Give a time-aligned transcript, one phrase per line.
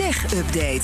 [0.00, 0.82] Tech Update.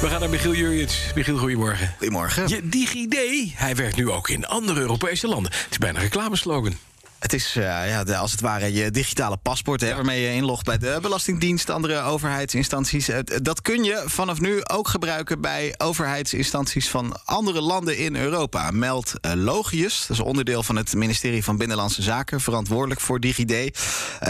[0.00, 1.12] We gaan naar Michiel Jurjits.
[1.14, 1.94] Michiel, goedemorgen.
[1.98, 2.48] Goedemorgen.
[2.48, 3.16] Je DigiD,
[3.54, 5.52] hij werkt nu ook in andere Europese landen.
[5.52, 6.72] Het is bijna een reclameslogan.
[7.18, 10.64] Het is uh, ja, de, als het ware je digitale paspoort, hè, waarmee je inlogt
[10.64, 13.08] bij de Belastingdienst, andere overheidsinstanties.
[13.08, 18.70] Uh, dat kun je vanaf nu ook gebruiken bij overheidsinstanties van andere landen in Europa.
[18.70, 23.78] Meldt uh, Logius, dat is onderdeel van het ministerie van Binnenlandse Zaken, verantwoordelijk voor DigiD.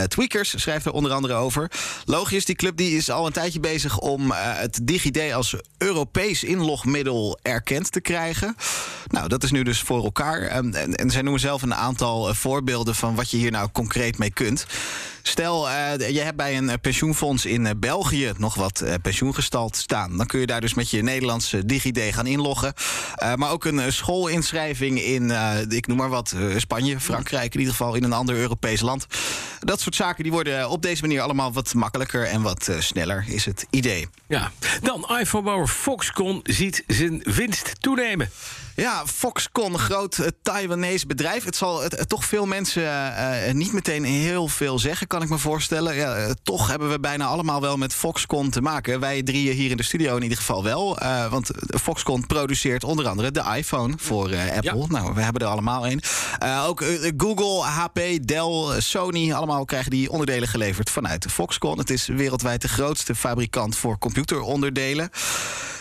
[0.08, 1.70] Tweakers schrijft er onder andere over.
[2.04, 7.38] Logius, die club, die is al een tijdje bezig om het DigiD als Europees inlogmiddel
[7.42, 8.56] erkend te krijgen.
[9.08, 10.42] Nou, dat is nu dus voor elkaar.
[10.42, 14.18] En, en, en zij noemen zelf een aantal voorbeelden van wat je hier nou concreet
[14.18, 14.66] mee kunt.
[15.22, 20.16] Stel, uh, je hebt bij een pensioenfonds in uh, België nog wat pensioengestald staan.
[20.16, 22.72] Dan kun je daar dus met je Nederlandse DigiD gaan inloggen.
[23.34, 25.32] maar ook een schoolinschrijving in,
[25.68, 29.06] ik noem maar wat, Spanje, Frankrijk, in ieder geval in een ander Europees land.
[29.60, 33.44] Dat soort zaken die worden op deze manier allemaal wat makkelijker en wat sneller, is
[33.44, 34.08] het idee.
[34.28, 34.50] Ja,
[34.82, 38.30] dan iPhone-bouwer Foxconn ziet zijn winst toenemen.
[38.76, 41.44] Ja, Foxconn, groot Taiwanese bedrijf.
[41.44, 45.94] Het zal toch veel mensen uh, niet meteen heel veel zeggen, kan ik me voorstellen.
[45.94, 49.00] Ja, toch hebben we bijna allemaal wel met Foxconn te maken.
[49.00, 50.98] Wij drieën hier in de studio in ieder geval wel.
[51.30, 51.50] Want
[51.82, 54.78] Foxconn produceert onder andere de iPhone voor Apple.
[54.78, 54.86] Ja.
[54.88, 56.02] Nou, we hebben er allemaal een.
[56.66, 56.84] ook
[57.16, 61.78] Google, HP, Dell, Sony, allemaal krijgen die onderdelen geleverd vanuit Foxconn.
[61.78, 65.10] Het is wereldwijd de grootste fabrikant voor computeronderdelen.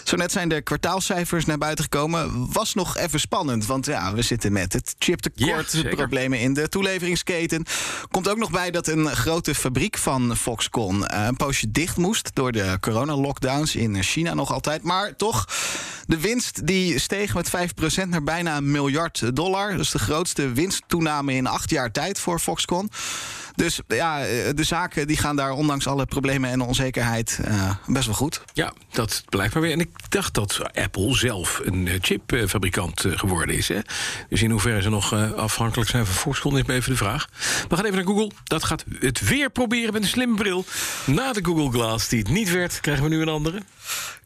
[0.08, 2.52] Zo net zijn de kwartaalcijfers naar buiten gekomen.
[2.52, 6.70] Was nog even spannend, want ja, we zitten met het chiptekort, ja, problemen in de
[6.70, 7.66] toeleveringsketen.
[8.12, 12.52] Komt ook nog bij dat een grote fabriek van Foxconn een poosje dicht moest door
[12.52, 14.84] de coronalockdowns in China nog altijd.
[14.84, 15.46] Maar toch,
[16.06, 17.52] de winst die steeg met
[18.06, 19.72] 5% naar bijna een miljard dollar.
[19.72, 22.90] Dat is de grootste winsttoename in acht jaar tijd voor Foxconn.
[23.58, 24.20] Dus ja,
[24.54, 28.42] de zaken die gaan daar ondanks alle problemen en onzekerheid uh, best wel goed.
[28.54, 29.72] Ja, dat blijkt maar weer.
[29.72, 33.68] En ik dacht dat Apple zelf een chipfabrikant geworden is.
[33.68, 33.80] Hè?
[34.30, 37.28] Dus in hoeverre ze nog afhankelijk zijn van Foxconn is me even de vraag.
[37.70, 38.32] We gaan even naar Google.
[38.44, 40.66] Dat gaat het weer proberen met een slimme bril.
[41.06, 43.62] Na de Google Glass die het niet werd, krijgen we nu een andere.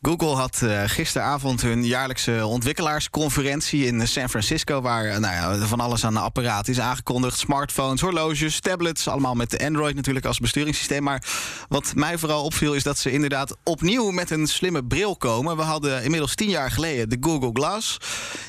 [0.01, 5.79] Google had uh, gisteravond hun jaarlijkse ontwikkelaarsconferentie in San Francisco, waar uh, nou ja, van
[5.79, 11.03] alles aan de apparaat is aangekondigd: smartphones, horloges, tablets, allemaal met Android natuurlijk als besturingssysteem.
[11.03, 11.23] Maar
[11.69, 15.57] wat mij vooral opviel is dat ze inderdaad opnieuw met een slimme bril komen.
[15.57, 17.97] We hadden inmiddels tien jaar geleden de Google Glass.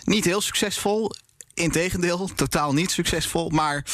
[0.04, 1.10] Niet heel succesvol.
[1.54, 3.50] Integendeel, totaal niet succesvol.
[3.50, 3.84] Maar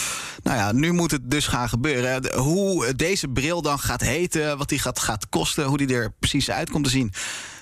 [0.43, 2.39] nou ja, nu moet het dus gaan gebeuren.
[2.39, 6.51] Hoe deze bril dan gaat heten, wat die gaat, gaat kosten, hoe die er precies
[6.51, 7.13] uit komt te zien.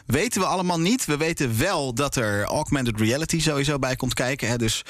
[0.06, 1.05] Weten we allemaal niet.
[1.05, 4.49] We weten wel dat er augmented reality sowieso bij komt kijken.
[4.49, 4.56] Hè.
[4.56, 4.83] Dus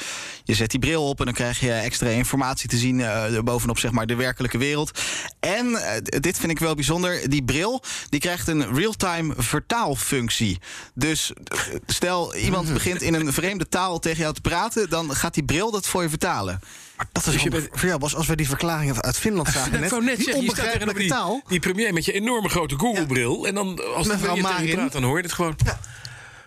[0.45, 3.79] je zet die bril op en dan krijg je extra informatie te zien uh, bovenop
[3.79, 5.01] zeg maar, de werkelijke wereld.
[5.41, 7.29] En uh, dit vind ik wel bijzonder.
[7.29, 10.59] Die bril die krijgt een real-time vertaalfunctie.
[10.95, 11.33] Dus
[11.87, 15.71] stel iemand begint in een vreemde taal tegen jou te praten, dan gaat die bril
[15.71, 16.61] dat voor je vertalen.
[16.97, 17.69] Maar dat is dus je bent...
[17.73, 21.43] voor jou, als we die verklaring uit Finland zagen net, net die onbegrijpelijke die, taal.
[21.49, 23.47] Die premier met je enorme grote Google-bril.
[23.47, 25.55] En dan als Mevrouw je tegen praat, dan hoor je het gewoon.
[25.65, 25.79] Ja.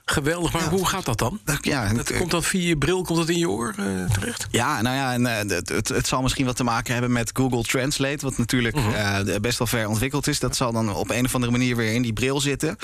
[0.09, 0.69] Geweldig, maar ja.
[0.69, 1.39] hoe gaat dat dan?
[1.61, 4.47] Ja, dat komt dat via je bril, komt dat in je oor uh, terecht?
[4.51, 7.31] Ja, nou ja, en, uh, het, het, het, zal misschien wat te maken hebben met
[7.33, 9.27] Google Translate, wat natuurlijk uh -huh.
[9.27, 10.39] uh, best wel ver ontwikkeld is.
[10.39, 12.77] Dat zal dan op een of andere manier weer in die bril zitten.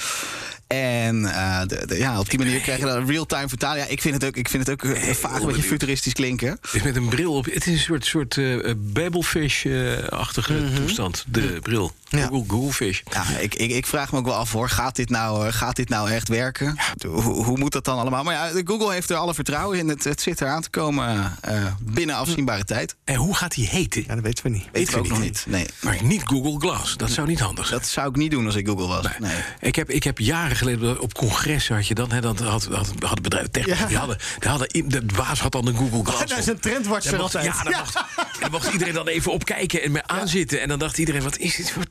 [0.68, 1.22] En
[1.68, 3.86] de, de, ja, op die manier krijg je dan real-time vertaling.
[3.86, 6.60] Ja, ik vind het ook, ik vind het ook vaak een beetje futuristisch klinken.
[6.72, 7.46] Is met een bril op.
[7.46, 8.40] Het is een soort, soort
[8.94, 10.76] Babelfish-achtige mm -hmm.
[10.76, 11.94] toestand, de bril.
[12.10, 12.28] Ja.
[12.28, 13.02] Google, Googlefish.
[13.12, 14.70] Ja, ik, ik, ik vraag me ook wel af hoor.
[14.70, 16.78] Gaat dit nou, gaat dit nou echt werken?
[16.96, 17.10] Ja.
[17.10, 18.24] Hoe, hoe, moet dat dan allemaal?
[18.24, 19.90] Maar ja, Google heeft er alle vertrouwen in.
[19.90, 22.96] Het, het zit eraan te komen uh, binnen afzienbare tijd.
[23.04, 24.04] En hoe gaat die heten?
[24.08, 24.68] Ja, dat weten we niet.
[24.72, 25.46] Weten we ook nog niet.
[25.48, 25.66] Nee.
[25.82, 26.98] Maar niet Google Glass.
[26.98, 27.80] Dat zou niet handig zijn.
[27.80, 29.04] Dat zou ik niet doen als ik Google was.
[29.04, 29.32] Nee.
[29.32, 29.44] nee.
[29.60, 32.92] Ik, heb, ik heb jaren geleden op congressen had je dan, hè, dan had, had,
[33.00, 33.80] had het bedrijf technisch.
[33.80, 33.86] Ja.
[33.86, 36.26] Die hadden, die hadden, de baas had dan een Google Glass.
[36.26, 37.46] Dat is een trendwatcher altijd.
[37.46, 37.94] Ja, daar mocht,
[38.40, 38.48] ja.
[38.50, 40.62] mocht iedereen dan even op kijken en me aanzitten.
[40.62, 41.90] En dan dacht iedereen: wat is dit voor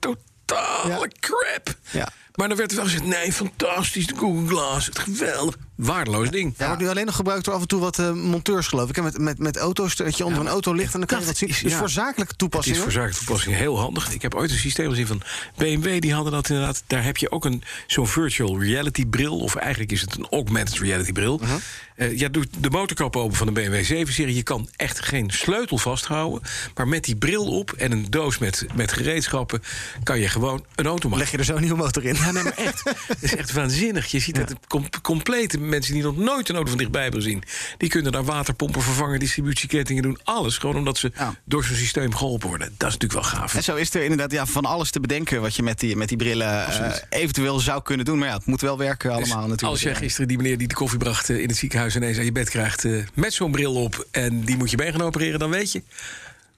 [0.88, 1.74] totale crap?
[1.90, 2.08] Ja.
[2.34, 5.56] Maar dan werd er wel gezegd: nee, fantastisch, de Google Glass, het geweldig.
[5.74, 6.54] Waardeloos ding.
[6.56, 9.02] Ja, wordt nu alleen nog gebruikt door af en toe wat uh, monteurs, geloof ik.
[9.02, 11.26] Met, met, met auto's, dat je onder ja, een auto ligt en dan kan je
[11.26, 11.48] dat zien.
[11.48, 11.78] Is, is ja.
[11.78, 12.78] voor zakelijke toepassingen.
[12.78, 14.12] Is voor zakelijke toepassing heel handig.
[14.12, 15.22] Ik heb ooit een systeem gezien van
[15.56, 16.82] BMW, die hadden dat inderdaad.
[16.86, 19.38] Daar heb je ook een zo'n virtual reality bril.
[19.38, 21.40] Of eigenlijk is het een augmented reality bril.
[21.42, 21.58] Uh -huh.
[21.96, 24.34] uh, je doet de motorkap open van de BMW 7-serie.
[24.34, 26.42] Je kan echt geen sleutel vasthouden.
[26.74, 29.62] Maar met die bril op en een doos met, met gereedschappen...
[30.02, 31.22] kan je gewoon een auto maken.
[31.24, 32.14] Leg je er zo een nieuwe motor in?
[32.14, 32.82] Ja, nee, maar echt.
[33.08, 34.06] Het is echt waanzinnig.
[34.06, 37.42] Je ziet het com complete mensen die nog nooit een auto van dichtbij hebben gezien...
[37.76, 40.18] die kunnen daar waterpompen vervangen, distributiekettingen doen.
[40.24, 41.12] Alles, gewoon omdat ze
[41.44, 42.74] door zo'n systeem geholpen worden.
[42.76, 43.54] Dat is natuurlijk wel gaaf.
[43.54, 45.40] En zo is er inderdaad ja, van alles te bedenken...
[45.40, 48.18] wat je met die, met die brillen uh, eventueel zou kunnen doen.
[48.18, 49.62] Maar ja, het moet wel werken allemaal dus natuurlijk.
[49.62, 51.96] Als jij gisteren die meneer die de koffie bracht in het ziekenhuis...
[51.96, 54.06] ineens aan je bed krijgt met zo'n bril op...
[54.10, 55.82] en die moet je mee gaan opereren, dan weet je...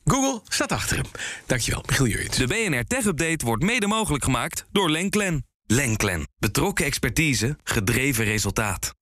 [0.04, 1.06] Google staat achter hem.
[1.46, 2.36] Dankjewel, Michiel Jurjens.
[2.36, 5.45] De BNR Tech Update wordt mede mogelijk gemaakt door Lenklen.
[5.66, 6.28] Lenklen.
[6.38, 8.96] Betrokken expertise, gedreven resultaat.